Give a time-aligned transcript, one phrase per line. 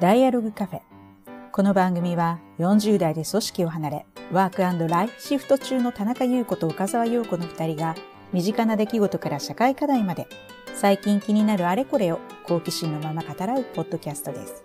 [0.00, 0.80] ダイアログカフェ。
[1.52, 7.94] この番組は40代で組織を離れ、ワークライフシフト中の田中優子と岡沢陽子の二人が、
[8.32, 10.26] 身近な出来事から社会課題まで、
[10.74, 14.64] 最近気になるあれこれを好奇心のまま語らうポッドキャストです。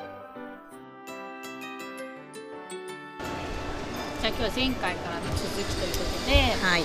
[4.22, 6.34] じゃあ今日は前回からの続きということで、
[6.66, 6.84] はい。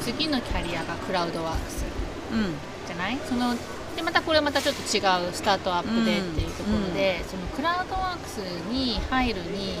[0.00, 1.84] 次のキャリアがクラウドワークス
[2.32, 2.54] うん。
[2.86, 3.18] じゃない？
[3.28, 3.54] その
[3.94, 4.98] でまたこれまたちょっと違
[5.28, 8.38] うスタートアップでっていうところで、そのクラウドワークス
[8.72, 9.78] に入るに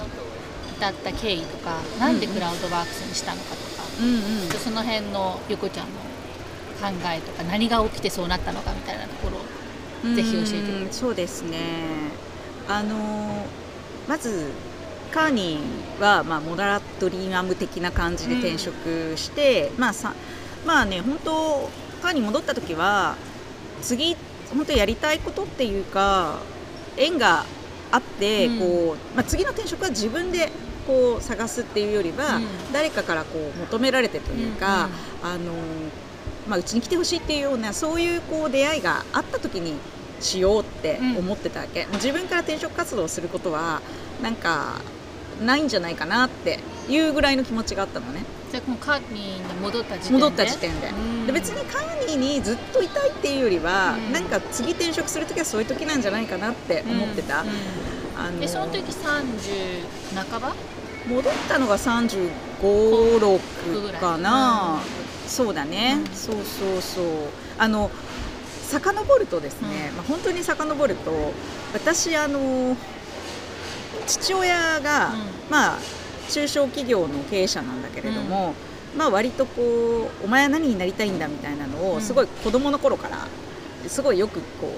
[0.76, 4.50] 至った経緯とかなんでクラウドワークスにしたのかとか、うんうん。
[4.50, 5.92] その辺の横ちゃんの
[6.80, 11.58] 考えとか何が起きてそうなったのかみたいなところをぜひ教えてくれうんそうですね。
[12.68, 13.46] あの
[14.08, 14.50] まず
[15.12, 20.12] カーニーは、まあ、モダラトリアム的な感じで転職して、まあさ
[20.66, 21.70] まあね本当
[22.02, 23.16] カーニー戻った時は
[23.80, 24.16] 次
[24.52, 26.40] 本当やりたいことっていうか
[26.96, 27.44] 縁が
[27.90, 28.58] あって、うん。
[28.58, 30.50] こうまあ、次の転職は自分で
[30.86, 32.46] こう探すっていうよりは、うん。
[32.72, 34.88] 誰かからこう求められてというか、
[35.22, 35.52] あの
[36.48, 39.74] まあ、うちに来てほしいっていうようなそういうこう出会いがあった時に
[40.20, 43.80] しようって思ってたわけ、自分から転職活動をすることは
[44.22, 44.80] なんか
[45.42, 48.24] ないんじゃないかなっていうぐらいの気持ちがあったのね。
[48.50, 50.24] じゃあもうカーニーに戻った時点で？
[50.24, 50.88] 戻った時点で。
[50.88, 51.26] うん。
[51.26, 54.12] で別にカーニーにずっといたいっていうよりは、うん。
[54.12, 57.48] なんか次転職する時はそういう時なんじゃないかなって思ってた、うん。
[57.48, 57.54] うん
[58.16, 60.54] あのでその時30半ば？
[61.08, 62.30] 戻ったのが3
[62.62, 64.78] 5 6かな、
[65.26, 66.14] そうだね、うん。
[66.14, 67.04] そうそうそう。
[67.58, 67.90] あの
[68.62, 69.96] 遡るとですね、うん。
[69.96, 71.32] まあ、本当に遡ると
[71.74, 72.76] 私あの
[74.06, 75.50] 父親が、うん。
[75.50, 75.78] まあ
[76.30, 78.54] 中小企業の経営者なんだけれども、
[78.96, 81.96] まあ割とこうお前は何になりたいんだみたいなのうん。
[81.96, 83.26] をすごい子供の頃から
[83.88, 84.72] すごいよくこ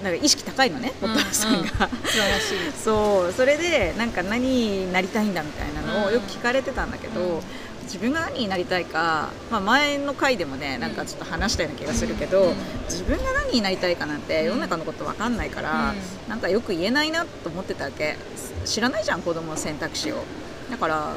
[0.00, 1.62] うなんか意識高いのねお父さんが、うん。
[1.62, 1.76] うん素
[2.12, 2.72] 晴らしい。
[2.72, 4.40] そうそれでなんか何
[4.84, 7.40] になりたいんだみたいなのうんをよく聞かれてたんだけど、うん
[7.86, 12.54] 自分が何になりたいか、まあ、前の回でもねなんかちょっと話したような気がするけど、うん。
[12.84, 15.94] 自分が何になりたいかなんて世の中のこと分かんないから、
[16.26, 18.16] うなんかよく言えないなと思ってたわけ。
[18.64, 20.24] 知らないじゃん子供の選択肢を。
[20.70, 21.14] だからあの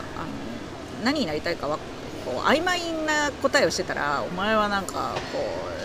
[1.03, 1.77] 何になりたいかは
[2.25, 5.39] こう曖昧な答えをしてたらお前はなんかこ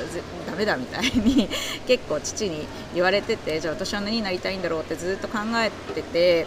[0.09, 1.49] うぜダメだみたいに
[1.87, 6.47] 結構父に言われててじゃあ私は何になりたいんだろうってずっと考えてて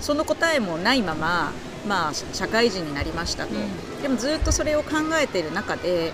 [0.00, 1.52] その答えもないまま、
[1.86, 6.12] まあ、社会人になりましたと、うでもずっとそれを考えている中で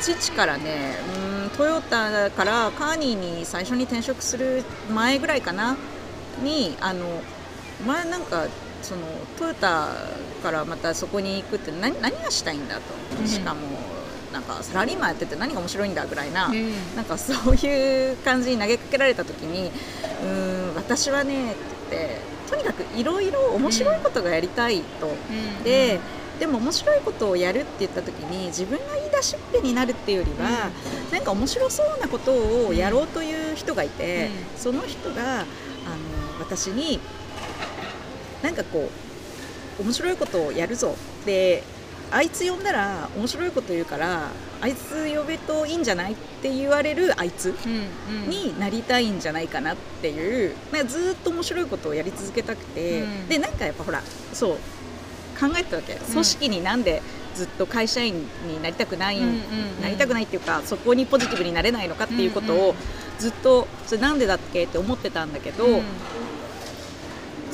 [0.00, 5.76] 父からねうーんトヨタからカーニーに最初に転職する前ぐらいかな
[6.42, 7.06] にあの
[7.80, 8.46] お前なんか
[8.82, 9.02] その
[9.38, 9.88] トヨタ
[10.42, 12.80] からまたそこに行くって何何がしたいんだう
[13.20, 13.22] ん。
[13.22, 13.60] としかも
[14.32, 16.96] なんかサラリーマンやってて何が面白いんだぐらいな、うん。
[16.96, 19.70] なんかそういう感じに投げかけられた時に
[20.22, 21.60] うーん私はねって
[21.90, 25.08] 言ってとにかくいろいろ面白いことがやりたいと。
[25.08, 25.64] うん。
[25.64, 26.00] で
[26.38, 30.70] でも面白いことをやるって言った時に自分が言い出しっぺになるっていうよりは、
[31.12, 35.46] なんか面白そうなことをやろうという人がいて、うその人があの
[36.40, 36.98] 私に
[38.42, 38.90] なんかこ
[39.78, 41.62] う面白いことをやるぞで
[42.14, 44.30] あいつ呼んだら面白いこと言うから
[44.60, 48.30] あいつ呼べといいんじゃないって言われるあいつうんうん。
[48.30, 53.28] になりたいんじゃないかなっていうなんかずっと面白いことをやり続けたくて、うん。
[53.28, 54.00] でなんかやっぱほら
[54.32, 54.56] そう
[55.38, 57.02] 考えてたわけ、組織になんで
[57.34, 58.14] ずっと会社員
[58.46, 59.34] になりたくない、うんうんう
[59.80, 59.82] ん。
[59.82, 62.74] なりたくないっていうかそこにポジティブになれないのかっていうことをうんうん。
[63.18, 65.82] ずっとそれなんでだっけって思ってたんだけど、うん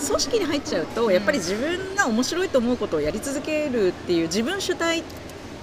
[0.06, 5.02] 組織に入っちゃうとやっぱり自分が面白いと思うことをやり続けるっていう自分主体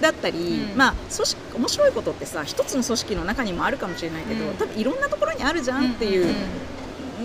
[0.00, 0.76] だったり、うん。
[0.76, 4.54] まあ組織面白いことってさ一つの組織の中にもあるかもしれないけど、うん。
[4.54, 6.34] 多分いろんなところにあるじゃんっていう。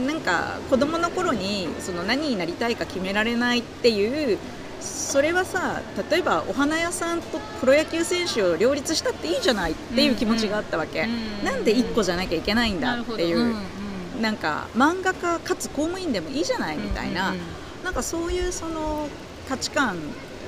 [0.08, 4.40] なんか子供の頃にその何になりたいか決められないっていう
[4.80, 13.83] それはさ例えばお花屋さんとプロ野球選手を両立したっていいじゃないっていう気持ちがあったわけ、うんなんで1個じゃなきゃいけないんだっていう、なるほど
[14.22, 16.78] なんか漫画家かつ公務員でもいいじゃない？
[16.78, 17.42] みたいな、うんうん
[17.84, 19.10] なんかそういうその
[19.50, 19.98] 価値観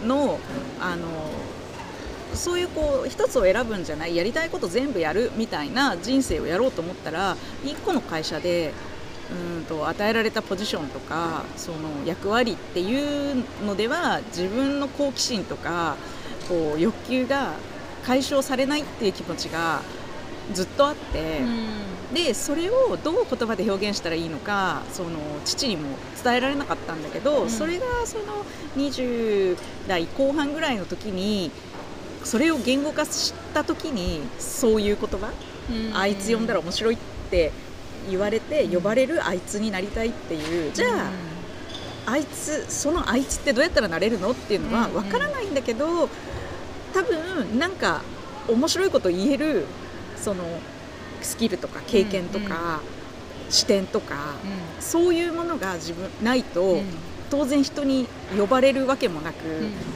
[0.08, 0.40] の
[0.80, 1.06] あの
[2.34, 4.16] そういうこう一つを選ぶんじゃない？
[4.16, 7.36] やりたいこと全部やるみたいな人生をやろうと思ったら
[7.66, 8.72] 一個の会社で
[9.58, 15.98] うんと与えられたポジションとかその役割っていうのでは自分の好奇心とか
[16.48, 17.52] こう欲求が
[18.06, 19.82] 解消されないっていう気持ちが
[20.54, 21.42] ずっとあって。
[22.14, 25.10] でそれをどう言葉で表現したらいいのかその
[25.44, 27.50] 父にも伝えられなかったんだけど、うん。
[27.50, 28.46] それがその
[28.78, 29.58] 20
[29.88, 31.52] 代後半ぐらいの時に
[32.24, 35.32] それを言語化した時にそういう言葉、
[35.70, 35.98] うん。
[35.98, 36.98] あいつ呼んだら面白いっ
[37.30, 37.52] て
[38.10, 40.88] 言われて呼ばれるあいつになりたいっていうじゃ
[42.06, 46.08] あ、あいつそのあいつってどうやったらなれるのっていうのは分からないんだけど、
[46.94, 48.04] 多分なんか
[48.48, 49.66] 面白いこと言える
[50.18, 50.44] その
[51.22, 52.82] スキルとか経験とか、
[53.50, 54.36] 視点とか、
[54.80, 56.82] そういうものが自分ないと、
[57.30, 58.08] 当然人に
[58.38, 59.38] 呼ばれるわけもなく、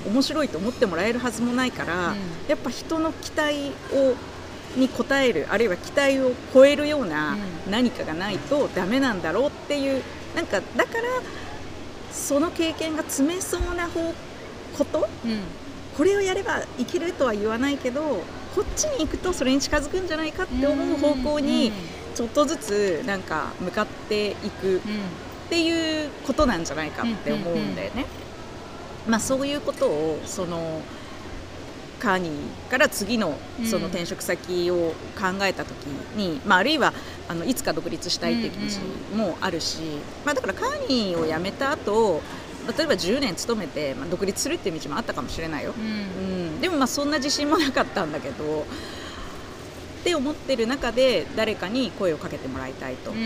[0.08, 2.16] 面白いと思ってもらえるはずもないから、
[2.48, 4.16] やっぱ人の期待を
[4.76, 7.36] に応えるあるいは期待を超えるような
[7.70, 10.04] 何かがないとダメなんだろうっていう
[10.36, 11.04] なんかだから
[12.12, 14.14] その経験が積めそうな方
[14.78, 15.42] こと、うん、
[15.98, 18.22] これをやればいけるとは言わないけど
[18.56, 21.72] こっちに行くとそれに近づくんじゃないかって思う方向に
[22.16, 24.82] ちょっとずつなんか向かっていくっ
[25.50, 28.06] ていうことなんじゃないかって思うんだよね。
[29.08, 30.82] まあ、そういうことをその
[32.00, 35.86] カーニーから次のその転職先を考えた時
[36.16, 36.94] に、うん、まあ、あるいは
[37.28, 38.80] あのいつか独立したいっていう気持ち
[39.16, 42.22] もあるし、うんうん、まあ、だからカーニーを辞めた後
[42.72, 45.88] 例えば10年勤めて、まあ、独立するっていう道もあったかもしれないよ、うん、う
[46.58, 53.18] ん、でもまあそんな自信もなかったんだけどって思ってる中で誰かに声をかけてもらいたいと、うん、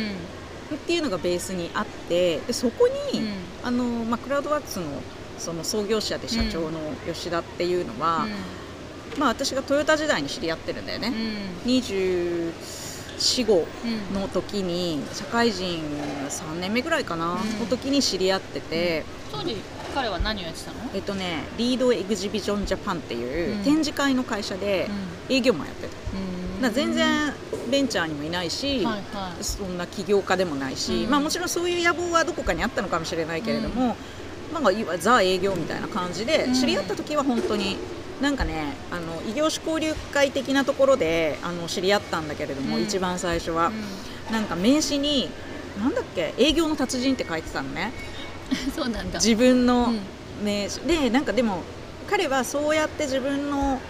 [0.76, 3.28] っていうのがベースにあってでそこに、うん、
[3.64, 4.86] あのまあ、クラウドワークスの
[5.38, 8.28] その創業者で社長の吉田っていうのは、
[9.18, 11.12] まあ、私がトヨタ時代に知り合ってるんだよね。
[11.66, 12.54] 20
[13.18, 13.66] 死後
[14.14, 15.82] の時に、うん、社会人
[16.30, 19.56] 3年目ぐらいかな、の時に知り合ってて、当時
[19.94, 20.78] 彼は何をやってたの？
[20.94, 24.90] えっとねリードエグジビジョンジャパンっていう展示会の会社で
[25.30, 25.88] 営業マンやって
[26.62, 27.34] た、全然
[27.70, 28.86] ベンチャーにもいないし、
[29.42, 33.96] そんな起業家でもないし、まあ、もちろんそういう野望はどこかにあったのかもしれないけれども、
[34.54, 37.78] まあ、ザ営業みたいな感じで知り合った時は本当に
[38.24, 45.30] なんかねあの異業種交流会的なところであの知り合ったんだけれども、うん、一番最初は、うん、なんか名刺に
[45.78, 47.92] なんだっけ営業の達人って書いてたのね。
[48.74, 49.20] そうなんだ。
[49.20, 49.94] 自分の
[50.42, 51.64] 名刺、うん、でなんかでも
[52.10, 53.82] 彼はそうやって自分の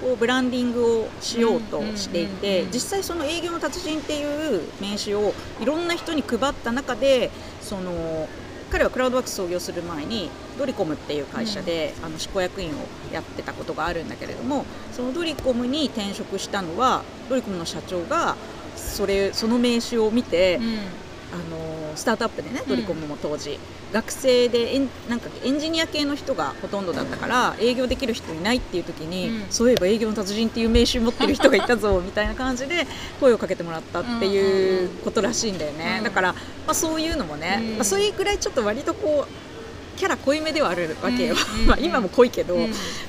[0.00, 7.30] こうブランディングをしようとしていて実際その営業の達人っていう名刺をいろんな人に配った中で
[7.60, 8.28] その
[8.70, 10.28] 彼はクラウドワークス創業する前に
[10.58, 12.72] ドリコムっていう会社で、うん、あの執行役員を
[13.12, 18.36] やってたことがあるんだけれどもそのドリコムに転職したのはドリコムの社長が
[18.74, 23.58] それその名刺を見て、うん、あのスタートアップでねドリコムも当時、
[23.92, 32.86] 学生でエンなんかエンジニア系の人がほとんどだったから営業できる人いないっていう時に、うん、そういえば営業の達人っていう名刺持ってる人がいたぞみたいな感じで
[33.20, 36.38] 声をかけてもらったっていうことらしいんだよね、うん、だから、ま
[36.68, 41.34] あ、そういうのもね、うん、まあ、それぐらいちょっと割とこうキャラ濃いめではあるわけよ、
[41.66, 42.54] まあ今も濃いけど、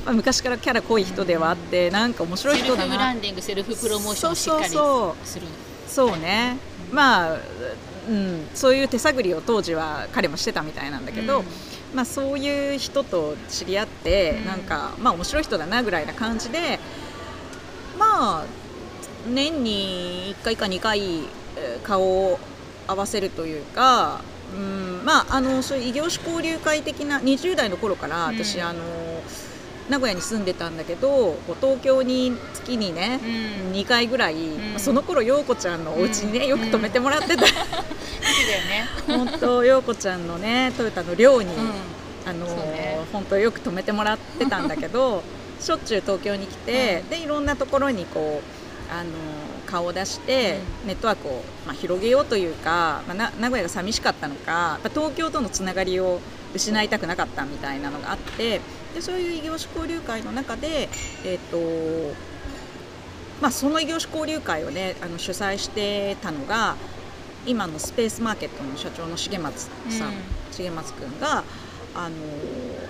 [0.06, 2.88] まあ、昔からキャラ濃い人ではあって、なんか面白い人だな。
[2.88, 4.70] セルフブランディングセルフプロモーションをしっかり
[5.26, 5.48] する。
[5.86, 6.56] そうね、
[6.90, 7.38] まあ
[8.08, 11.46] うん、そういう手探りを当時は彼もしてたみたいなんだけど、うん、
[11.94, 16.80] まあ、そういう人と知り合って、うん、なんか、まあ、面白い人だなぐらいな感じで
[18.00, 18.46] まあ
[19.28, 21.02] 年に1回か2回
[21.84, 22.40] 顔を
[22.88, 24.22] 合わせるというか、
[24.54, 25.06] うん。
[25.06, 28.82] まあ、あのそういう異業種交流会的な20代の頃から私、うん、あの
[29.90, 37.46] 名古屋に住んでたんだけど東京に月にね、うん、2回ぐらい、うん、その頃陽子ちゃんのお家にね、うん、よく泊めてもらってた、
[39.08, 41.50] 本当陽子ちゃんのねトヨタの寮に、
[42.26, 45.24] あの、ね、本当よく泊めてもらってたんだけど
[45.60, 49.10] しょっちゅう東京に来て、でいろんなところにこうあの
[49.66, 56.20] 顔を出して、ネットワークを、まあ、広げようというか、まあ、名古屋が寂しかったのか東京とのつながりを
[56.54, 58.62] 失いたくなかったみたいなのがあって
[58.94, 60.90] でそういう異業種交流会の中で、
[61.26, 62.16] えーと
[63.42, 66.76] まあ、その異業種交流会を、ね、あの主催してたのが
[67.46, 70.16] 今のスペースマーケットの社長の重松さん、うん、
[70.52, 71.44] 重松君が
[71.96, 72.16] あの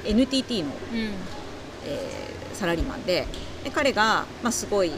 [0.05, 3.27] NTT の、うん、えー、サラリーマンで
[3.63, 4.91] で彼が、まあ、すごい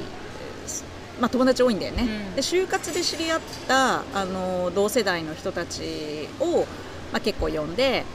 [1.20, 6.60] まあ、友達多いんだよね、うん、で就活で知り合ったあの同世代の人たちを、
[7.12, 8.06] まあ、結構呼んで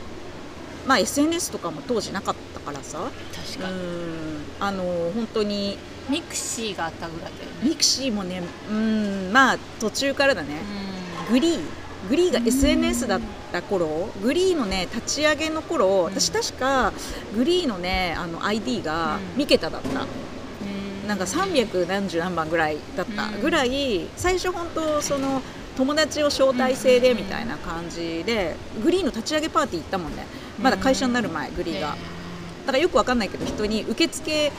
[0.86, 2.98] まあ、SNS とかも当時なかったからさ。
[3.34, 3.74] 確かに。
[4.60, 4.82] あの
[5.14, 5.78] 本当に。
[6.10, 7.70] ミクシーがあったぐらいだよね。
[7.70, 9.32] ミクシーもねうん。
[9.32, 10.60] まあ途中からだね。
[11.30, 11.60] グリー。
[12.08, 14.10] グリーが SNS だった頃。
[14.22, 16.92] グリーのね立ち上げの頃私確か
[17.34, 20.06] グリーのねあの ID が三桁だった、
[21.08, 25.40] なんか300何十何番ぐらいだったぐらい最初本当その
[25.76, 30.26] 友達を招待制でみたいな感じでグリーの立ち上げパーティー行ったもんね
[30.60, 31.88] まだ会社になる前グリーが。
[31.88, 34.50] だからよくわかんないけど人に受付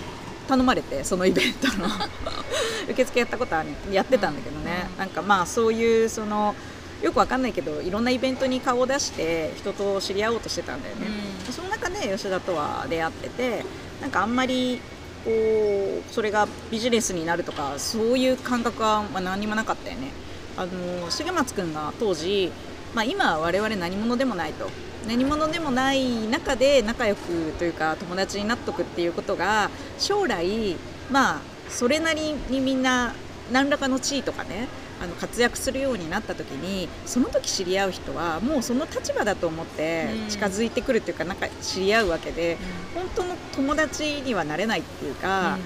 [0.47, 1.87] 頼まれてそのイベントの。
[2.89, 6.55] 受付やったことは、ね、やってたんだけどね、なんかまあそういうその
[7.01, 11.07] よくわかんないけどいろんなイベントに顔を出して人と知り合おうとしてたんだよね、
[11.47, 13.65] うん、その中で吉田とは出会ってて
[14.01, 14.79] なんかあんまり
[15.23, 20.11] こうそれがビジネスになるとかそういう感覚はまあ何にもなかったよね。
[20.57, 22.49] あの重松君が当時、
[22.95, 24.69] まあ、今は我々何者でもないと。
[25.07, 30.75] 何者でもない中で仲良くというか友達になっとくっていうことが将来
[31.11, 33.13] まあそれなりにみんな
[33.51, 34.67] 何らかの地位とかね
[34.99, 42.57] あの活躍するようになった時にその時知り合う人はもうその立場だと思って近づいてくるっていうかなんか知り合うわけで、
[42.95, 45.59] うん、本当の友達にはなれないっていうか、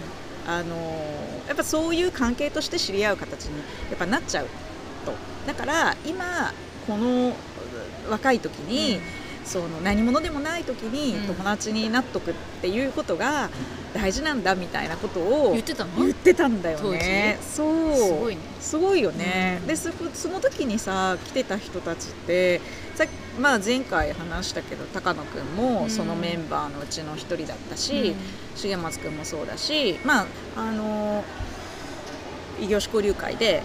[0.46, 0.76] うん、あの
[1.48, 4.48] やっぱそういう関係として知り合う形にやっぱなっちゃう
[5.06, 5.14] と。
[5.48, 6.52] だから今
[6.90, 7.34] この
[8.10, 9.02] 若い時に、うん。
[9.46, 13.50] その何者でもない時に友達になっとくっていうことが
[13.96, 15.96] 大事なんだみたいなことを言ってたの？
[15.98, 17.40] 言ってたんだよね。
[17.42, 17.96] そう。
[17.96, 18.42] すごいね。
[18.60, 19.90] すごいよね、うん、でそ
[20.28, 22.62] の時にさ来てた人たちって
[22.94, 23.06] さ
[23.40, 28.16] まあ、前回話したけど高野君もそのメンバーのうちの一人だったし、うん、
[28.56, 30.28] 重松君もそうだしまあ
[30.58, 31.24] あの
[32.60, 33.64] 異業種交流会で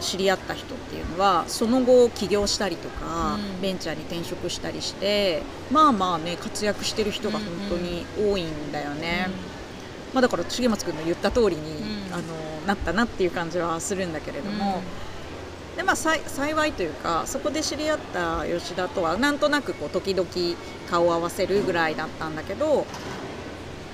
[0.00, 9.32] 知り合った人っていうのはその後起業したりとか、うん、ベンチャーに転職したりしてまあまあね活躍してる人が本当に多いんだよね、うん。
[9.32, 9.38] うん、
[10.14, 11.76] まあ、だから重松君の言った通りに、
[12.08, 12.22] うん、あの
[12.66, 14.82] なったなっていう感じはするんだけれども、
[15.76, 20.28] でまあ、幸いというかそこで知り合った吉田とはなんとなくこう時々
[20.90, 22.86] 顔を合わせるぐらいだったんだけど、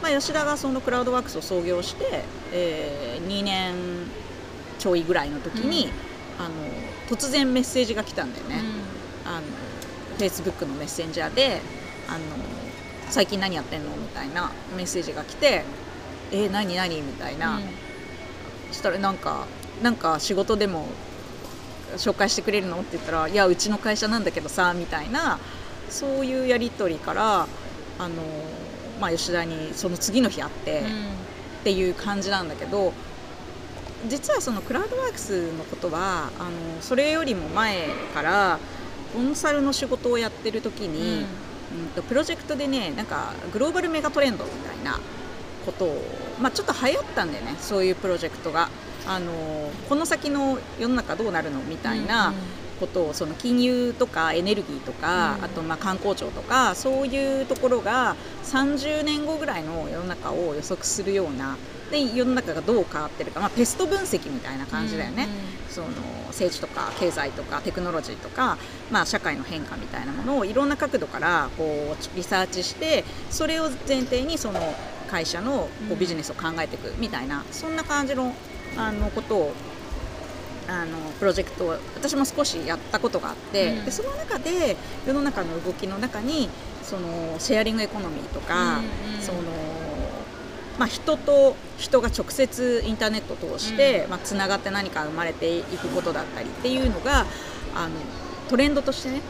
[0.01, 3.75] まあ、吉田がそのクラウドワークスを創業して、えー、2年
[4.83, 5.93] ちょいぐらいの時に、
[6.41, 6.51] あの
[7.09, 8.61] 突然メッセージが来たんだよね、
[9.25, 9.43] あの
[10.17, 11.61] フェイスブックのメッセンジャーで
[12.09, 12.19] あの
[13.09, 15.63] 「最近何やってんの?」みたいなメッセージが来て
[16.33, 17.61] 「えー、何何?」みたいな、
[18.73, 19.47] そしたらなんか
[19.83, 20.89] なんか仕事でも
[21.97, 22.79] 紹介してくれるの？
[22.79, 25.39] って言ったら「いやうちの会社なんだけどさ」みたいな
[25.91, 27.47] そういうやり取りから
[28.01, 28.15] あの、
[29.01, 30.83] まあ、吉田にその次の日会って、
[31.61, 32.93] っていう感じなんだけど
[34.09, 38.59] 実はそのクラウドワークスのことはあのそれよりも前から
[39.15, 41.25] コンサルの仕事をやってる時に、
[41.73, 44.99] うん、うんとプロジェクトでねなんかグローバルメガトレンドみたいな
[45.65, 46.03] ことを、
[46.41, 48.69] まあ、ちょっと流行ったんだよねそういうプロジェクトが。
[49.07, 49.33] あの
[49.89, 52.33] この先の世の中どうなるのみたいな
[52.79, 61.57] ことをその金融とかエネルギーとか、あとまあ観光庁とかそういうところが30年後ぐらいの世の中を予測するような
[61.93, 65.89] で世の中がどう変わってるか、まあ、テスト分析みたいな感じだよね、うんうん、その
[66.29, 68.57] 政治とか経済とかテクノロジーとか、
[68.91, 74.61] まあ、社会の変化みたいなものをいろんな角度からこうリサーチしてそれを前提にその
[75.09, 78.35] 会社のこうビジネスを考えていくみたいな、そんな感じの
[78.79, 79.53] あのことを
[80.67, 86.49] あのプロジェクトを私も少しやったことがあって、うん、でその中で世の中の動きの中に
[86.83, 88.83] そのシェアリングエコノミーとか、う
[89.13, 89.41] んうん、その
[90.79, 97.27] まあ、人と人が直接インターネットを通してつな、まあ、がって何か生まれていくことだったりっていうのが
[97.75, 97.95] あの
[98.49, 99.21] トレンドとしてね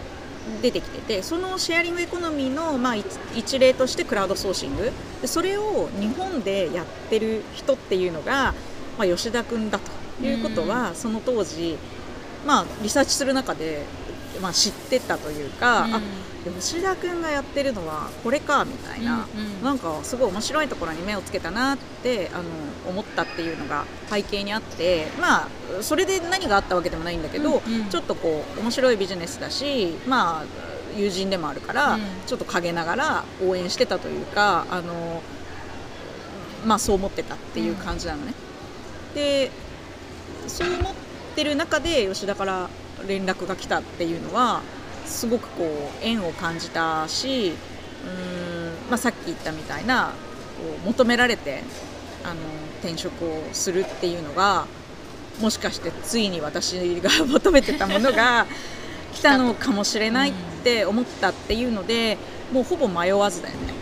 [0.61, 2.97] 出てきててそのシェアリングエコノミーの、まあ、
[3.37, 4.91] 一例としてクラウドソーシング。
[5.21, 8.55] でそれを日本でやってる人っていうのが、
[8.99, 11.77] まあ、吉田君だということは、その当時、
[12.45, 13.85] まあ、リサーチする中で
[14.41, 16.01] まあ、知ってたというか、うん、あ
[16.61, 22.43] 吉田君がやってるのはこれかみたいな、うんうん、なんかすごい面白いところに目をつけたなってあの
[22.89, 25.49] 思ったっていうのが背景にあってまあ
[25.83, 30.45] それで何があったわけでもないんだけど、うんうん、ちょっとこう面白いビジネスだしまあ
[30.97, 35.23] 友人でもあるから、うん、ちょっと陰ながら応援してたというかあの
[36.67, 38.35] まあそう思ってたっていう感じなのね。
[39.15, 39.51] で
[40.49, 40.95] そう思っ
[41.37, 42.69] てる中で吉田から
[43.07, 44.63] 連絡が来たっていうのは
[45.07, 50.13] すごくこう縁を感じたしうん、まあ、さっき言ったみたいな
[50.59, 51.63] こう求められて
[52.25, 52.41] あの
[52.81, 54.67] 転職をするっていうのが
[55.41, 58.47] もしかしてついに私が求めてたものが
[59.15, 60.33] 来たのかもしれないっ
[60.65, 62.19] て思ったっていうので
[62.53, 63.73] もうほぼ迷わずだよね。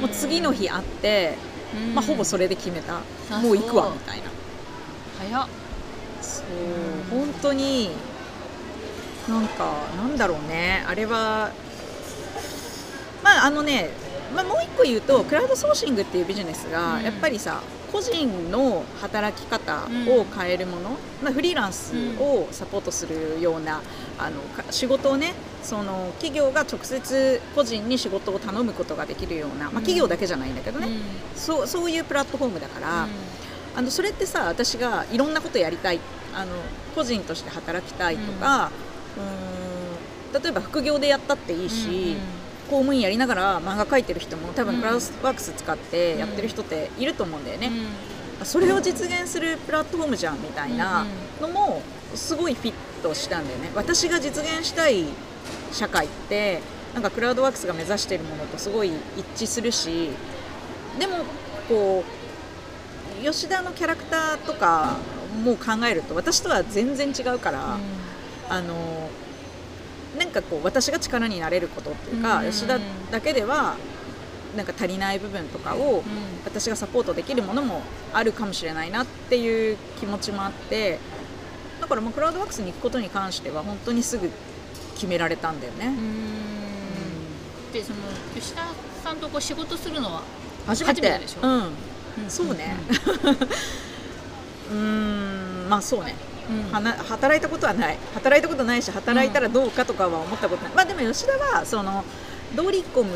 [0.00, 1.36] もう次の日会って、
[1.94, 2.94] まあ、ほぼそれで決めた。
[3.38, 4.24] もう行くわみたいな。
[5.18, 5.48] 早っ。
[6.22, 6.44] そう。
[7.10, 7.90] 本当に
[9.28, 10.84] なんかなんだろうね。
[10.88, 11.50] あれは
[13.22, 13.90] まああのね、
[14.34, 20.90] まあ、もう一個言うとクラウドソーシングっていうビジネスがやっぱりさ、個人の働き方を変えるもの、
[21.22, 23.80] まあ、フリーランスをサポートするような、
[24.18, 30.88] あのか仕事をねその企業が直接個人に仕事を頼むことができるような、まあ、企業だけじゃないんだけどね、
[31.34, 33.08] そうそういうプラットフォームだから、
[33.76, 36.00] あのそれってさ私がいろんなことやりたい
[36.34, 36.52] あの
[36.94, 38.70] 個人として働きたいとか、
[40.32, 40.42] うーん。
[40.42, 42.16] 例えば副業でやったっていいし、
[42.70, 44.80] 公務員やりながら漫画描いてる人も多分うん。
[44.80, 47.70] クラウドワークス使ってやってる人っていると思うんだよね、
[48.44, 51.06] それを実現するプラットフォームじゃんみたいな
[51.40, 51.82] のも
[52.14, 53.70] すごいフィットしたんだよね。
[53.74, 55.06] 私が実現したい
[55.72, 56.60] 社会って
[56.94, 60.10] なんかクラウドワークスが目指しているものとすごい一致するし
[60.98, 61.18] でも
[61.68, 62.04] こ
[63.20, 64.96] う吉田のキャラクターとか
[65.42, 67.78] も考えると私とは全然違うから、
[68.48, 69.10] あの
[70.18, 72.50] なんかこう私が力になれることっていうか、うん。
[72.50, 72.78] 吉田
[73.10, 73.76] だけでは
[74.56, 76.02] なんか足りない部分とかを
[76.44, 77.82] 私がサポートできるものも
[78.14, 80.98] あるかもしれないなっていう気持ちもあって
[81.80, 84.30] だからもうクラウドワークスに行くことに関しては本当にすぐ
[84.94, 85.92] 決められたんだよね。
[87.72, 87.98] でその
[88.34, 88.62] 吉田
[89.04, 90.22] さんとこう仕事するのは
[90.66, 91.02] 初めて。
[91.02, 91.46] でしょ？
[91.46, 92.76] うん、そうね。
[94.70, 95.68] う ーん。
[95.68, 96.16] まあそうね。
[96.22, 96.27] うん
[96.72, 97.98] はな働いたことはない。
[98.14, 102.04] 働いたことないし働いたらどうかとかは思ったことない、まあでも吉田はその
[102.56, 103.10] ドリコム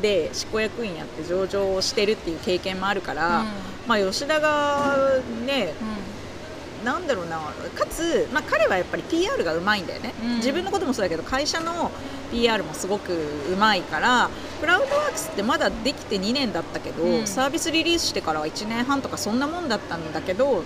[0.00, 3.44] で執行役員やって上場してるっていう経験もあるから、
[3.86, 5.74] まあ吉田がね
[6.84, 7.38] なんだろうな。
[7.76, 10.36] かつ、まあ、彼はやっぱり PR がうまいんだよね、うん。
[10.38, 11.92] 自分のこともそうだけど会社の
[12.32, 13.12] PR もすごく
[13.52, 17.26] うまいからクラウドワークスってまだできて2年だったけど、うん。
[17.28, 20.64] サービスリリースしてからは1年半とかそんなもんだったんだけど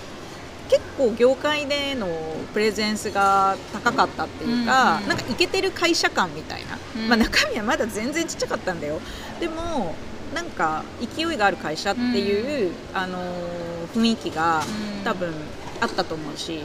[0.68, 2.06] 結構業界での
[2.52, 7.08] プレゼンスが高かったっていうか、うんうんなんかイケてる会社感みたいな、うん。
[7.08, 9.00] まあ、中身はまだ全然ちっちゃかったんだよ。
[9.40, 9.94] でも
[10.34, 14.62] なんか勢いがある会社っていう、あのー雰囲気が
[14.98, 15.04] うん。
[15.04, 15.32] 多分
[15.80, 16.60] あったと思うし、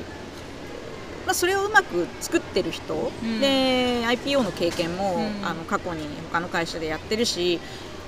[1.26, 3.40] まあ、それをうまく作ってる人、うん。
[3.40, 5.46] で IPO の経験も、うん。
[5.46, 7.60] あの過去に他の会社でやってるし、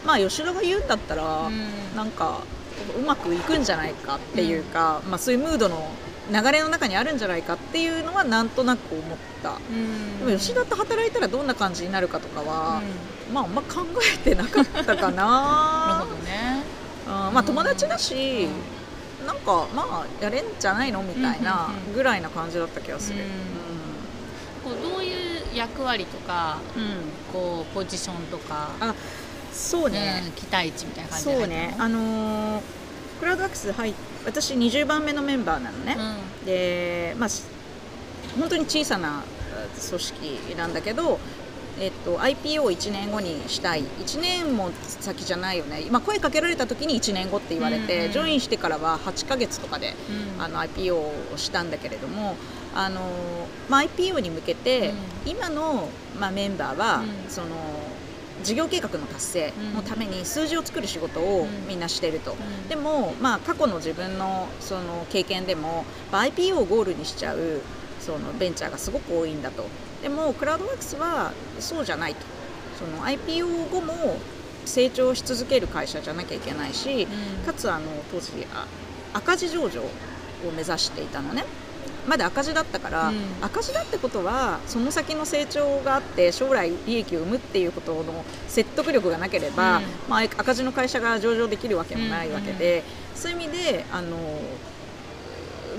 [0.06, 1.96] まあ、吉田が言うんだったら、うん。
[1.96, 2.40] なんか
[2.98, 5.90] うまくいくんじゃないかっていうか、まあ、そういうムードの
[6.32, 9.58] 流れの中にあるんじゃないかっていうのはなんとなく思った。
[10.26, 12.82] でも吉田と働いたらどんな感じになるかとかは、
[13.34, 15.12] まああんま考えてなかったかな。
[15.12, 16.64] るなほどね。
[17.06, 18.48] うんまあ友達だし、
[19.28, 21.94] なんかまあやれんじゃないのみたいなうんうんうん。
[21.94, 23.20] ぐらいな感じだった気がする。
[23.20, 24.72] うん。
[24.72, 26.90] こうどういう役割とかうんうん。
[27.34, 28.70] こうポジションとか。
[28.80, 28.94] あ
[29.54, 31.76] そうね、うん期待値みたいな感じでそうね。
[31.78, 32.62] あのー
[33.20, 33.94] クラウドワークス入っ
[34.26, 35.96] 私20番目のメンバーなのね、
[36.46, 37.44] でまあし
[38.38, 39.24] 本当に小さなあ
[39.90, 41.20] 組織なんだけど、
[41.80, 43.84] えっと、IPO を1年後にしたい。
[43.84, 45.82] 1年も先じゃないよね。
[45.82, 49.94] 今声かけられた時に1年後って言われて、うんうんジョインしてからは8ヶ月とかで
[50.38, 50.42] うん。
[50.44, 52.36] あの IPO をしたんだけれども
[52.76, 53.02] あの、
[53.70, 54.94] まあ、IPO に向けて、
[55.26, 55.90] 今の、
[56.20, 57.32] まあ、メンバーは、うん。
[57.32, 57.48] その
[58.44, 61.68] 事業計画の達成のために数字を作る仕事をうん。
[61.68, 62.32] みんなしてると。
[62.34, 62.68] うん。
[62.70, 67.62] でも、まあ、過去の自分のその経験でも、まあ IPO をゴールにしちゃう
[68.00, 69.66] そのベンチャーがすごく多いんだと。
[70.02, 72.22] でもクラウドワークスはそうじゃないと。
[72.78, 74.18] その IPO 後も
[74.66, 77.08] 成長し続ける会社じゃなきゃいけないし
[77.40, 77.46] うん。
[77.46, 78.68] かつあの当時あ
[79.14, 79.86] 赤字上場を
[80.56, 81.46] 目指していたのね
[82.08, 83.16] まだ赤字だったから、うん。
[83.42, 89.84] 赤字だってことはその先の成長があって将来利益を生むっていうことの説得力がなければ、うん。
[90.10, 92.84] まあ、赤字の会社が上場できるわけもないわけで、
[93.16, 94.18] そういう意味であの、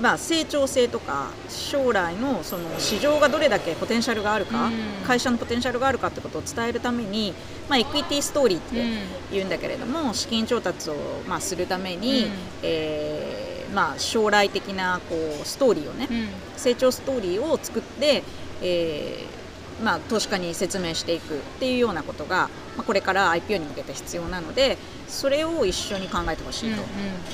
[0.01, 4.73] まあ、成長性とか将来のその市場がどれだけポテンシャルがあるか、うん。
[5.05, 7.33] 会社のポテンシャルがあるかってことを伝えるために、
[7.69, 8.83] まあ、エクイティストーリーって
[9.31, 10.95] 言うんだけれども資金調達を、
[11.27, 12.31] まあ、するために、うん。
[12.63, 16.27] えーまあ、将来的なこうストーリーをね、うん。
[16.57, 18.23] 成長ストーリーを作って、
[18.61, 24.77] えーまあ、投資家に説明していくっていうようなことが、まあ、これから IPO に向けて必要なので
[25.07, 26.81] それを一緒に考えてほしいと、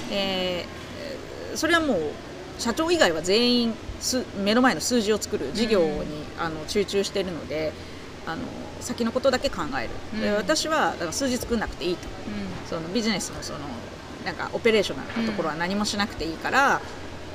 [0.10, 0.82] えー
[1.56, 2.00] それはもう
[2.62, 7.74] 社長以外は全員す目の前の数字を作る事業に、あの集中しているので
[8.28, 8.44] あの
[8.80, 10.36] 先のことだけ考える、でうん。
[10.36, 12.08] 私はだから数字作んなくていいと。
[12.70, 13.60] そのビジネスのその
[14.24, 16.82] なんかオペレーショナルなところは何もしなくていいから、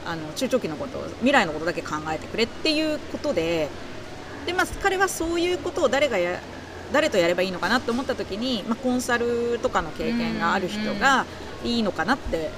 [0.07, 3.69] あの中長期のこと未来のことだけ考えてくれっていうことで
[4.47, 6.41] で、まあ、彼はそういうことを誰がや
[6.93, 11.27] 誰とやればいいのかなと思った時に、まあ、コンサルとかの経験がある人が
[11.65, 12.53] いいのかなって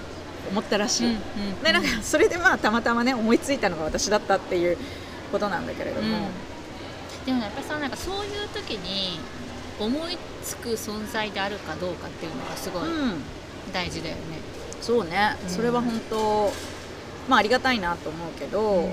[0.48, 1.16] 思ったらしい。
[1.62, 4.76] でなんかそれでまあたまたまね思いついたのが私だったっていう
[5.30, 6.28] ことなんだけれども、
[7.26, 9.20] でもやっぱりさなんかそういう時に
[9.78, 13.22] 思いつく存在であるかどうかっていうのがすごいうん。
[13.72, 14.22] 大事だよね。
[14.80, 15.50] そうね、うん。
[15.50, 16.50] それは本当
[17.28, 18.88] まあありがたいなと思うけど、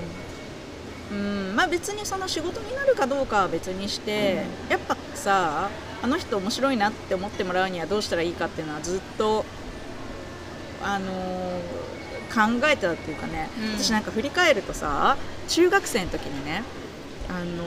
[1.10, 1.56] うん。
[1.56, 5.70] まあ別にその仕事になるかどうかは別にして、やっぱさ
[6.02, 9.46] あの人面白いなって思ってもらうにはどうしたらいいかっていうのはずっと
[10.86, 11.86] あのー
[12.28, 13.78] 考えてたっていうかね、うん。
[13.78, 15.16] 私なんか振り返るとさ
[15.48, 16.62] 中学生の時にね
[17.28, 17.64] あの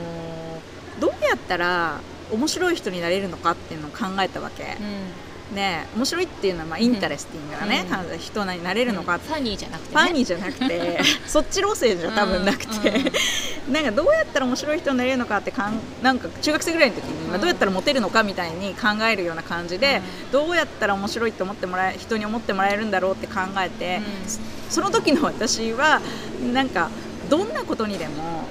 [0.98, 4.76] ーどうやったら面白い人になれるのかっていうのを考えたわけ、
[5.52, 8.18] ね面白いっていうのはまあ interesting なね、うん。
[8.18, 9.16] 人になれるのか。
[9.16, 13.12] って funny じゃなくて、ね、 funny じゃなくてそっち路線じゃ多分なくて、
[13.70, 24.00] なんかどうやったら面白い人になれるのかってかんなんか中学生ぐらいの時に、まあうんどうやったらモテるのかみたいに考えるような感じで、どうやったら面白いと思ってもらえ人に思ってもらえるんだろうって考えて、
[24.68, 26.00] その時の私は
[26.52, 26.90] なんか
[27.28, 28.46] どんなことにでも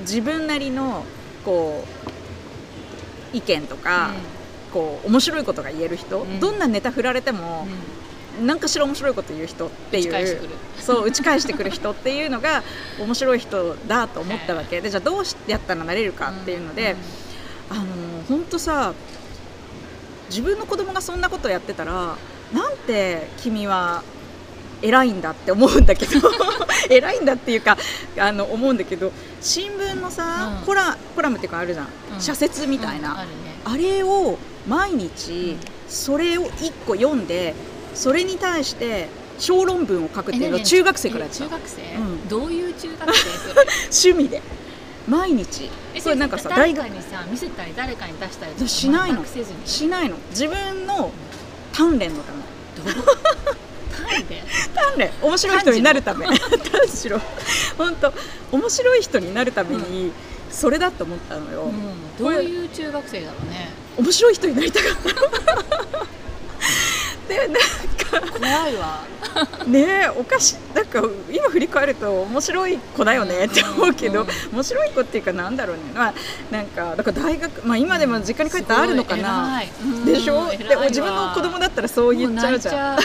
[0.00, 1.04] 自分なりの
[1.44, 1.84] こ
[3.32, 4.12] う意見とか、
[4.76, 6.38] こう面白いことが言える人、うん。
[6.38, 7.66] どんなネタ振られても、
[8.44, 12.62] 何かしら面白いこと言う人っていうそう打ち返してくる人っていうのが
[13.00, 14.82] 面白い人だと思ったわけ。
[14.82, 16.96] でじゃあどうやったらなれるかっていうので、
[17.70, 17.84] あの
[18.28, 18.92] 本当さ
[20.28, 22.16] 自分の子供がそんなことやってたら
[22.52, 24.02] なんて君は
[24.82, 26.30] 偉いんだって思うんだけど
[26.90, 27.78] 偉いんだっていうか
[28.18, 30.66] あの思うんだけど新聞のさ、うん。
[30.66, 32.20] コラコラムっていうかあるじゃん、うん。
[32.20, 33.18] 社説みたいな、うん。
[33.18, 33.34] あるね。
[33.64, 35.56] あれを毎日
[35.88, 37.54] それを1個読んで
[37.94, 41.44] それに対して小論文を書くっていうのをえねえねえ中学生からやってた。
[41.44, 42.28] え中学生、うん。
[42.28, 44.10] どういう中学生？
[44.10, 44.42] 趣味で。
[45.06, 45.70] 毎日。
[45.94, 49.24] えそれなんかさ誰かにさ見せたり誰かに出したりしないの。
[49.64, 50.16] しないの。
[50.30, 51.12] 自分の
[51.72, 52.92] 鍛錬のため。
[52.92, 53.04] どう？
[53.94, 54.42] 単で
[54.94, 55.10] 鍛錬。
[55.22, 56.26] 面白い人になるため。
[56.26, 56.36] 単
[56.88, 57.20] しろ。
[57.76, 58.12] 本当
[58.52, 60.12] 面白い人になるために
[60.50, 65.08] それだと思ったのよ、うん、どういう中学生だろうね面白い人になりたかった。
[67.28, 68.38] でなんか。
[68.38, 69.00] 怖いわ。
[69.66, 70.56] ねえおかしい。
[70.74, 76.14] なんか今振り返ると面白い子だよねって思うけど、面白い子っていうかなんだろうね、まあ、
[76.50, 79.60] なんかだから大学、まあ、今でも実家に帰ってあるのかな、
[80.04, 80.48] でしょ？
[80.56, 80.84] でわ。
[80.86, 82.98] 自分の子供だったらそう言っちゃうじゃん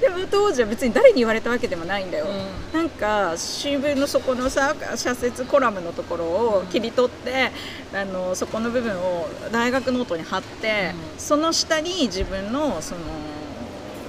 [0.00, 2.26] でも当時は別に誰に言われたわけでもないんだよ、
[2.72, 7.50] うなんか新聞のそこのさ社説コラムのところを切り取って、
[7.92, 11.18] あのそこの部分を大学ノートに貼って、うん。
[11.18, 13.00] その下に自分のその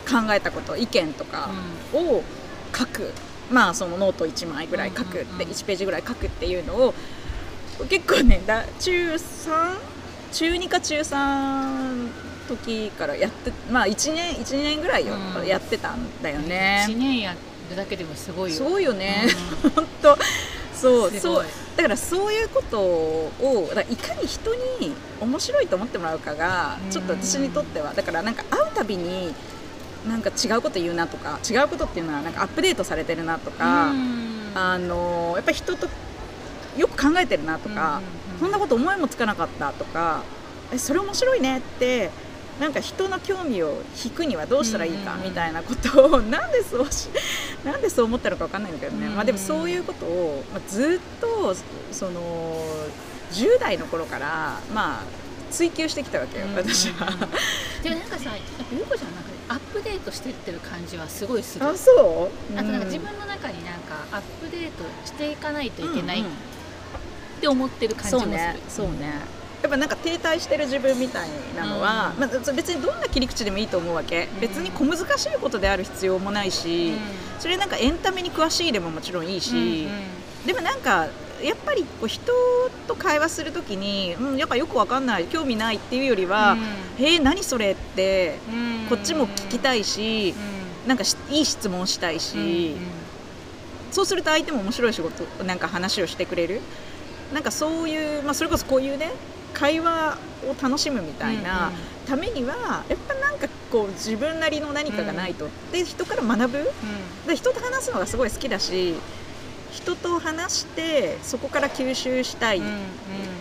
[0.07, 1.49] 考えたこと意見とか
[1.93, 2.23] を
[2.75, 3.11] 書く、
[3.51, 5.41] まあそのノート1枚ぐらい書くって、うんうん。
[5.41, 6.93] うん1ページぐらい書くっていうのを
[7.89, 9.77] 結構ねだ中3
[10.31, 15.47] 中2か中3時からやってまあ1年12年ぐらいよ、うん。
[15.47, 16.85] やってたんだよ1ね。
[16.89, 17.35] 年や
[17.69, 18.57] るだけでもすごいよ。
[18.57, 19.27] すごいよね、
[19.63, 20.17] う 本当。
[20.75, 21.45] そうそう。
[21.75, 23.31] だからそういうことを
[23.89, 26.91] いかに人に面白いと思ってもらうかがうん。
[26.91, 27.93] ちょっと私にとっては。
[27.93, 29.33] だからなんか会うたびに
[30.07, 34.51] なんか違うこと言うなとか違うことっていうのはなんかアップデートされてるなとか、うん。
[34.55, 35.87] あのやっぱり人と
[36.77, 37.99] よく考えてるなとか、
[38.39, 40.21] そんなこと思いもつかなかったとか
[40.71, 42.09] えそれ面白いねって
[42.59, 45.29] なんか人の興味を引くにはどうしたらいいかうんうんうん。
[45.29, 47.07] みたいなことをなんでそうし
[47.63, 51.55] なんでそう思ったのかわかんないんだけどね、うんうんまあ、でもそういうことを、まあ、ずっと
[51.91, 52.65] その
[53.31, 55.03] 10代の頃から、まあ、
[55.51, 57.05] 追求してきたわけよ、私は。
[57.83, 58.41] でもなんかさやっぱ
[58.71, 61.65] ゆうこちゃんなんかねアップデートしてってる感じはすごいする。
[61.65, 62.57] あそう？
[62.57, 63.03] あとなんか自うん。
[63.03, 66.33] 分の中になんかアップデートしていかないといけないっうんうん。
[67.41, 69.13] て思ってる感じもする、そうねそうね
[69.61, 72.19] やっぱなんか停滞してる自分みたいなのは、うん。
[72.19, 74.39] まあ、そ別にどんな切り口でもいいと思うわけ、うん。
[74.39, 76.93] 別に小難しいことである必要もないし、
[77.39, 79.87] それなんかエンタメに詳しいでももちろんいいし、
[80.45, 81.07] でもなんか
[81.43, 82.31] やっぱりこう人
[82.87, 86.57] と会話するときに、うん、やっぱよくわかんない興味ないっていうよりは、
[86.97, 88.35] えー、何それって
[88.89, 90.33] こっちも聞きたいし、
[90.87, 92.75] なんかしいい質問したいし、
[93.91, 96.61] そうすると相手も面白い仕事なんか話をしてくれる。
[97.33, 99.11] なんかそういう、まあ、それこそこういうね
[99.59, 101.71] 会話を楽しむみたいな
[102.07, 106.71] ためにはやっぱなんかこう自分なりの何かがないと、で人から学ぶ。
[107.27, 108.95] で人と話すのがすごい好きだし
[109.71, 112.61] 人と話してそこから吸収したいっ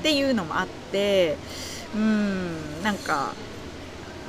[0.03, 1.37] ていうのもあって
[1.95, 3.33] うんなんか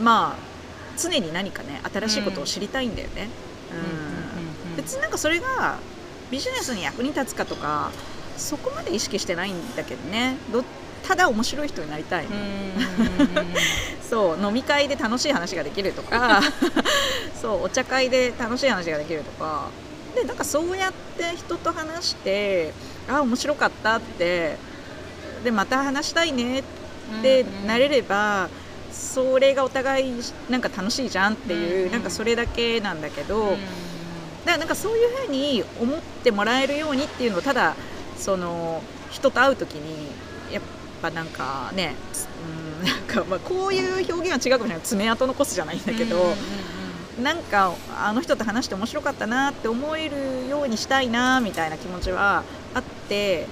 [0.01, 0.49] まあ
[0.97, 3.29] 常に何かね新しいことを知りたいんだよね。
[4.67, 4.77] うん。
[4.77, 5.79] 別になんかそれが
[6.31, 7.91] ビジネスに役に立つかとか
[8.37, 10.37] そこまで意識してないんだけどね。
[10.53, 10.63] ど
[10.99, 12.25] ただ面白い人になりたい。
[12.25, 12.31] の、
[14.09, 16.41] そう飲み会で楽しい話ができるとか。
[17.41, 19.67] そうお茶会で楽しい話ができるとか。
[20.15, 22.73] でなんかそうやって人と話して
[23.07, 24.57] あ面白かったって。
[25.43, 26.63] でまた話したいねっ
[27.21, 28.49] てなれれば
[28.91, 33.57] それがお互いなんか楽しいじゃんっていう、うんなんかそれだけなんだけど、うん
[34.45, 37.75] だからなんかそういうふうに思ってもらえるようにっていうのをただ
[38.17, 38.81] その
[39.11, 40.07] 人と会う時に
[40.51, 40.63] やっ
[41.01, 41.95] ぱなんかね、
[42.81, 44.85] うん、なんかまあこういう表現は違うかもしれない。
[44.85, 46.35] 爪痕残すじゃないんだけど、うんうんうん
[47.19, 53.45] なんかあの人と話して面白かったなって思えるようにしたいなみたいな気持ちはあって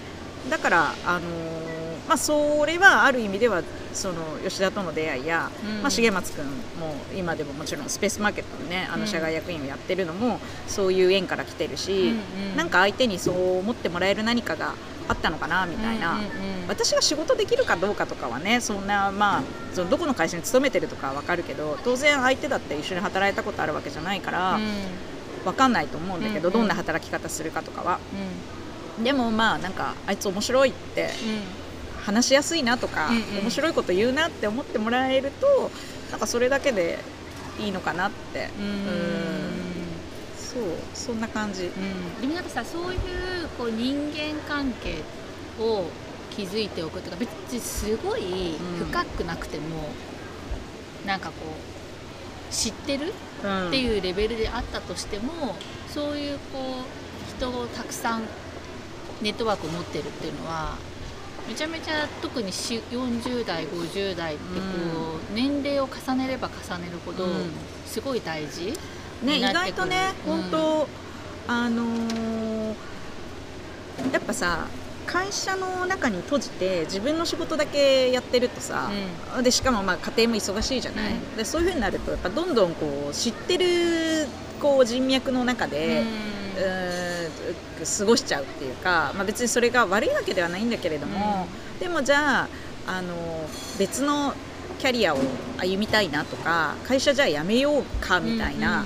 [0.50, 6.46] だから、あのーまあ、それはある意味ではその吉田との出会いや、うんまあ、重松君
[6.80, 9.02] も今でももちろんスペースマーケットのねあうん。
[9.02, 12.14] の社外役員をやってるのもそういう縁から来てるし、う
[12.46, 12.56] んうん。
[12.56, 14.76] なんか相手にそう思ってもらえる何かが
[15.08, 16.14] あったのかなみたいな。
[16.14, 16.68] うんうんうん。
[16.68, 19.44] 私が仕事できるかどうかとかはねそんなまあ
[19.74, 24.64] そのどこの会社に勤めてるとかは分かるけど当然相手だって一緒に働いたことあるわけじゃないから、うん。
[25.46, 26.60] 分かんないと思うんだけど、うんうん。
[26.62, 28.00] どんな働き方するかとかは。
[28.98, 29.04] うん。
[29.04, 31.12] でもまあなんかあいつ面白いって
[32.04, 33.44] 話しやすいなとか、うんうん。
[33.44, 35.72] 面白いこと言うなって思ってもらえると
[36.12, 37.00] なんかそれだけで
[37.60, 38.50] いいのかなって。
[38.60, 38.66] うん。
[38.66, 38.68] う
[39.54, 39.57] ん
[40.58, 42.22] そうそんな感じ、うん。
[42.22, 43.00] でもなんかさそういう
[43.58, 44.98] こう人間関係
[45.62, 45.86] を
[46.36, 49.90] 築いておくとか別にすごい深くなくても、
[51.06, 51.34] なんかこ
[52.50, 55.56] う知ってるうんっていうレベルであったとしても、
[55.88, 58.24] そういうこう人をたくさん
[59.22, 60.78] ネットワークを持ってるっていうのは
[61.48, 64.62] めちゃめちゃ特にし40代50代ってこ
[65.32, 67.52] う、年齢を重ねれば重ねるほどうん。
[67.86, 68.74] すごい大事、
[69.24, 70.42] ね、意外とね、うん。
[70.44, 70.88] 本当、
[71.48, 72.76] あのー
[74.14, 74.68] やっぱさ
[75.08, 78.92] 会社の中に閉じて自分の仕事だけやってるとさ、
[79.42, 81.36] でしかもまあ家庭も忙しいじゃない、うん。
[81.38, 84.28] でそういうふうになるとやっぱどんどんこう知ってる
[84.60, 86.04] こう人脈の中で、
[86.58, 91.48] うーん過ごしちゃうっていうか、まあ、別にそれが悪いわけではないんだけれども、
[91.80, 92.48] でもじゃあ
[92.88, 93.16] あの
[93.80, 94.34] 別の
[94.80, 95.18] キャリアを
[95.58, 98.86] 歩みたいなとか会社じゃあ辞めようかみたいな、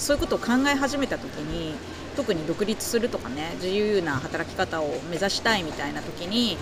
[0.00, 1.74] そういうことを考え始めた時に
[2.16, 6.56] 特に独立するとかね自由な働き方を目指したいみたいな時に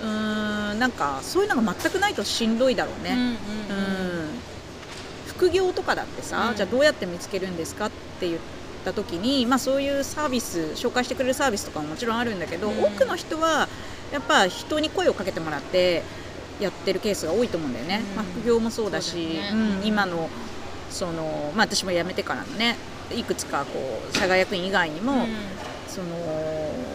[0.00, 3.36] うーんなんかそういうのが全くないとしんどいだろうね。
[3.70, 4.48] うん
[5.26, 6.56] 副業とかだってさ、うん。
[6.56, 8.40] じゃあどうやって見つけるんですかって言っ
[8.84, 12.82] た時に、まあ、そういうサービス紹介してくれるサービスとかももちろんあるんだけど、うん。
[12.82, 13.68] 多くの人は
[14.12, 16.02] やっぱ人に声をかけてもらって
[16.58, 18.16] やってるケースが多いと思うんだよね、うん。
[18.16, 19.78] まあ、副業もそうだしそうだよね。
[19.80, 20.28] うん今の
[20.90, 22.76] その、まあ、私も辞めてからのね
[23.14, 25.28] いくつかこう社外役員以外にも、うん。
[25.88, 26.14] その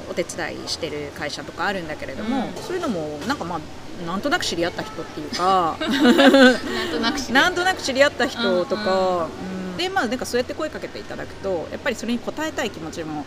[0.09, 2.53] お手伝いしてる会社とかあるんだけれども、うん。
[2.63, 5.75] そういうのもなんかまあなんとなく知り合った人っていうか。
[5.81, 13.25] なんとなく知りなんとなく知り合った人とか、うんうんでまあなんかそうやって声かけていただくとやっぱりそれに応えたい気持ちも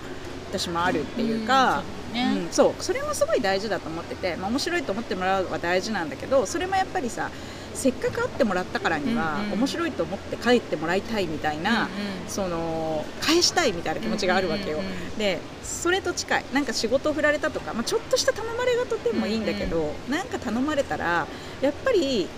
[0.49, 1.83] 私もあるっていうか、
[2.15, 2.41] うんそうだね。
[2.47, 2.83] うんそう。
[2.83, 7.31] それもすごい大事だと思ってて、まあ、面白いと思ってもらうのは大事なんだけどそれもやっぱりさ
[7.77, 9.59] せっかく会ってもらったからには、うんうん。
[9.59, 11.89] 面白いと思って帰ってもらいたいみたいな、うんうん。
[12.29, 14.79] その返したいみたいな気持ちがあるわけよ。
[14.79, 16.45] うんうんうんでそれと近い。
[16.53, 21.27] なんか仕事を振られたとか、まあ、ちょっとした頼まれ事でもいいんだけど、なんか頼まれたら
[21.61, 22.29] やっぱり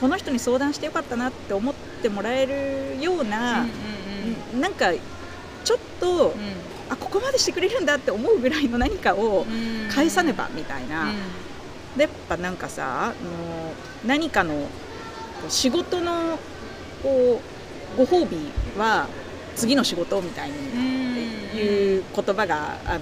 [0.00, 3.70] この人に相談してよかったなって思ってもらえるような、うん
[4.54, 4.92] うんなんか
[5.64, 6.32] ちょっと、うん。
[6.90, 9.88] あここまでしてくれるんだって思うぐらいの何かをうん。
[9.90, 11.16] 返さねばみたいな、うん。
[11.96, 13.14] でやっぱなんかさあの
[14.04, 14.68] 何かの
[15.44, 16.38] こう仕事の
[17.02, 17.40] こ
[17.94, 18.38] うご褒美
[18.78, 19.06] は
[19.54, 20.56] 次の仕事みたいに
[21.56, 23.00] いう言葉があの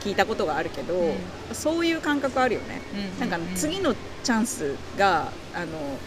[0.00, 1.14] 聞いたことがあるけど、うん。
[1.52, 2.80] そういう感覚あるよね。
[3.20, 5.98] うんなんか次のチャンスがあの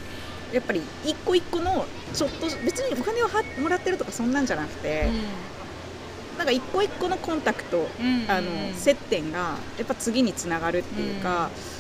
[0.54, 5.10] やっぱり一個一個のちょっと別にお金をはもらってるとかそんなんじゃなくて、
[6.38, 8.26] なんか一個一個のコンタクト、うん。
[8.30, 11.75] あの接点がやっぱ次につながるっていうか、うん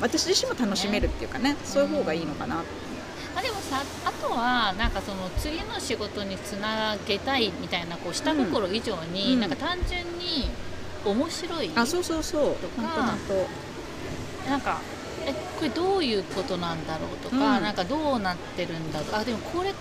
[0.00, 2.62] 私自身も楽しめるっていうかねそういう方がいいのかな、
[3.36, 9.40] あでもさあとはなんかその次の仕事につなげたいみたいなこう下心以上に、うん。
[9.40, 10.48] なんか単純に
[11.04, 12.56] 面白いあそうそうそう。
[12.56, 13.18] とか本
[14.44, 14.80] 当なんか
[15.26, 17.62] えこれどういうことなんだろうとか、うん。
[17.62, 19.14] なんかどうなってるんだろう。
[19.14, 19.76] あでもこれこ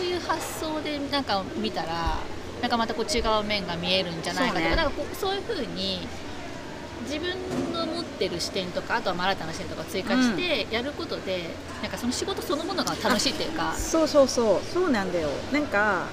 [0.00, 2.18] ういう発想でなんか見たら
[2.62, 4.76] なんかまたこう違う面が見えるんじゃないかとか,、そうね。
[4.76, 6.06] なんかこうそういうふうに
[7.04, 11.44] 自分の持ってる視点とかあとは新たな視点とか追加してやることで、
[11.82, 13.74] なんかその仕事そのものが楽しいっていうか。
[13.74, 14.60] そうそうそう。
[14.72, 15.28] そうなんだよ。
[15.52, 16.06] なんか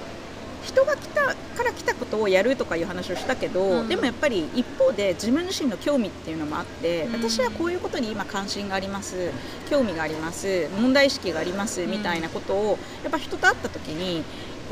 [0.62, 3.88] 人が来たから来たことをやるとかいう話をしたけど、うん。
[3.88, 7.12] でもやっぱり一方で自分自身の興味っていうのもあって、うん。
[7.14, 9.32] 私はこういうことに今関心があります。
[9.68, 10.68] 興味があります。
[10.80, 14.22] 問題意識がありますみたいなことをやっぱ人と会った時に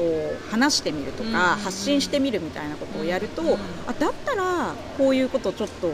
[0.01, 5.93] こう話してみるとか、うん発信してみるみたいなことをやると、うんあだったらこういうことちょっと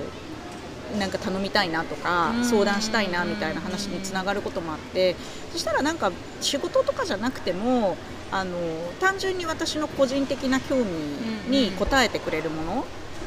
[0.96, 5.16] なんか頼みたいなとかうん相談したいなみたいな話につながることもあって
[5.52, 7.96] そしたらなんか仕事とかじゃなくても
[8.30, 8.56] あの
[9.00, 10.84] 単純に私の個人的な興味
[11.48, 12.84] に応えてくれるもの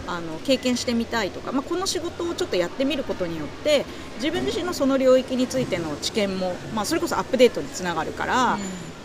[0.08, 8.58] あの経験してみたいとか、まあ、この仕事をちょっとやってみることによって自分自身のその領域についての知見も、まあ、それこそアップデートにつながるから、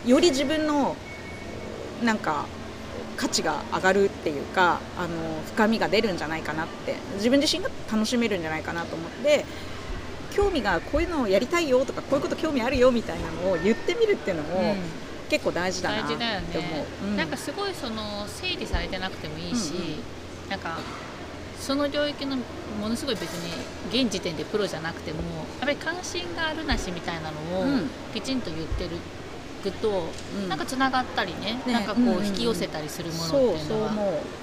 [0.06, 0.96] より自分の
[2.02, 2.46] なんか
[3.16, 5.08] 価値が上がるっていうかあの
[5.46, 9.44] 深みが出るんじゃないかなって自分自身が楽しめるんじゃないかなと思って
[10.34, 14.76] 興味がこういうのをやりたいよとかこういうこと興味あるよみたいなのを言ってみるっていうのも、うん。
[15.30, 16.20] 結構大事だなって思う。
[16.20, 17.16] ね、うん。
[17.16, 20.50] なんかすごいその整理されてなくてもいいし、うんうん。
[20.50, 20.78] なんか
[21.58, 22.36] その領域の
[22.80, 23.50] ものすごい別に
[23.88, 27.90] 現時点でプロじゃなくてもやっぱり関心があるなしみたいなのをうん。
[28.12, 28.90] きちんと言ってる
[29.72, 30.48] と、うん。
[30.48, 31.60] なんかつながったりね。
[31.66, 31.72] ね。
[31.72, 33.90] なんかこう引き寄せたりするものっていうのは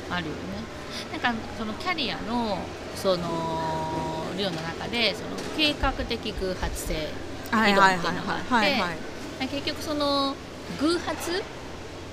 [0.09, 0.37] あるよね。
[1.11, 2.59] なんかそのキャリアの
[2.95, 7.07] その量の中でその計画的偶発性
[7.51, 8.15] はいはいはい
[8.49, 8.79] はい。
[8.79, 8.97] はい
[9.47, 10.35] 結局その
[10.79, 11.43] 偶発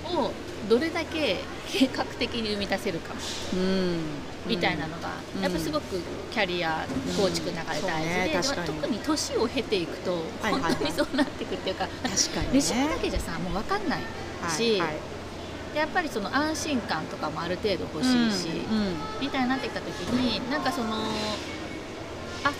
[0.06, 0.30] を
[0.68, 1.38] どれだけ
[1.70, 3.14] 計画的に生み出せるか
[3.52, 4.00] うん。
[4.46, 5.42] みたいなのが、うん。
[5.42, 6.00] やっぱすごく
[6.32, 8.66] キャリア構築の中で大事で、うん。
[8.66, 8.80] ね。
[8.82, 10.72] 特に年を経ていくとはいはいはい。
[10.72, 12.54] 本当にそうなっていくっていうか、確かにね。
[12.54, 14.00] レジュメだけじゃさもう分かんない
[14.50, 14.96] しはいはい。
[15.74, 18.48] でやっぱりその安心感とかもある程度欲しいし、
[19.20, 20.94] みたいになってきた時になんかその
[22.44, 22.52] あ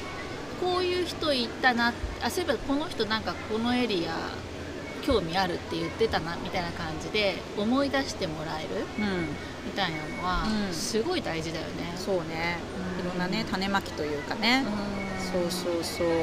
[0.61, 4.13] こういう人いたなあそういえばこの人なんかこのエリア
[5.09, 8.69] 興味あるって言ってたなみたいな感じで思い出してもらえる
[8.99, 9.23] うん。
[9.65, 10.75] みたいなのはうん。
[10.75, 11.95] すごい大事だよね。
[11.97, 12.59] そうね。
[13.01, 13.07] うん。
[13.07, 14.65] いろんなね種まきというかね。
[14.67, 15.41] うん。
[15.43, 16.07] そうそうそう。
[16.07, 16.15] ね。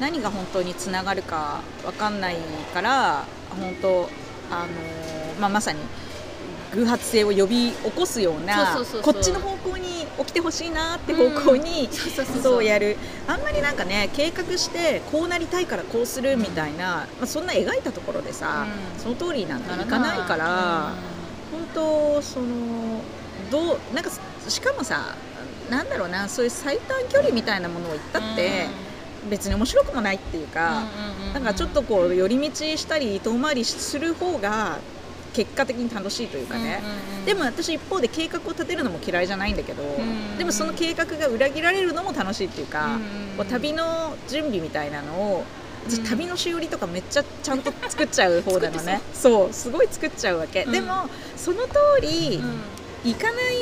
[0.00, 2.36] 何が本当につながるかわかんない
[2.72, 4.08] から本当
[4.50, 5.80] あのーまあまさに
[6.76, 11.88] 偶発性を呼び起こすようなこっちの方向に起きてほしいなって方向に、
[12.42, 12.96] そうやる。
[13.26, 19.00] あんまりなんかね計画してこうなりたいからこうするみたいな、まあ、そんな描いたところでさ、うん。
[19.00, 20.94] その通りなんていかないから、
[21.50, 23.00] 本当その
[23.50, 24.10] どうなんか
[24.48, 25.14] しかもさ
[25.70, 28.68] なんだろうなそういう最短距離みたいなものを言ったって、
[29.28, 30.84] 別に面白くもないっていうか、
[31.34, 34.78] なんかちょっとこう寄り道したり遠回りする方が
[35.36, 36.80] 結果的に楽しいというかね、
[37.26, 45.44] でも私一方で計画を立てるのも嫌いじゃないんだけど、んでもその計画が裏切られるのも楽しいっていうか、うんこう旅の準備みたいなのを
[45.86, 46.04] 私うん。
[46.04, 50.72] 旅のしおりとかめっちゃちゃんと作っちゃう方なの作ねそうすごい作っちゃうわけ、うん。
[50.72, 52.40] でもその通り
[53.04, 53.54] 行かない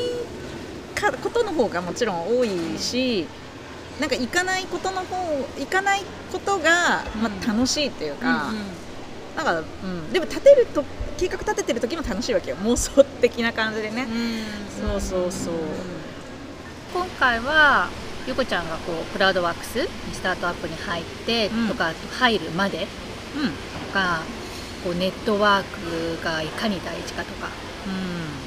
[0.95, 3.27] かことの方がもちろん多いし、
[3.99, 5.17] なんか行かないことの方
[5.59, 8.53] 行かないことが、まあ、楽しいっていうか、
[9.37, 10.85] なんか、うん、でも立てると
[11.17, 14.07] 計画立ててる時も楽しいわけよ妄想的な感じでね、
[14.81, 15.55] そうそうそう。
[16.93, 17.89] 今回は
[18.27, 21.69] ゆこちゃんがこうクラウドワークスにスタートアップに入ってうん。
[21.69, 22.87] とか、入るまで
[23.37, 23.51] うん。
[23.87, 24.23] とか
[24.83, 27.49] こうネットワークがいかに大事かとか、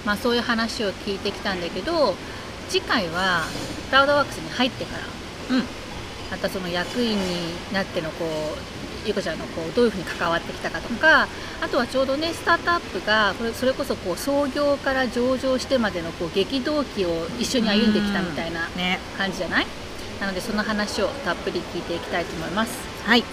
[0.06, 2.16] まあ、そういう話を聞いてきたんだけど
[2.70, 3.42] 次回は
[3.90, 4.98] クラウドワークスに入ってか
[5.50, 5.64] らうん。
[6.30, 7.18] またその役員に
[7.74, 8.28] なってのこう
[9.08, 11.28] ゆこちゃんのこうどういうふうに関わってきたかとか
[11.62, 19.00] あとはちょうどねスタートアップがこれそれこそこう創業から上場してまでのこう激動期を一緒に歩んできたみたいなね。
[19.18, 19.68] 感じじゃない？
[20.20, 22.78] なのでその話をたっぷり聞いていきたいと思います。
[23.06, 23.24] はい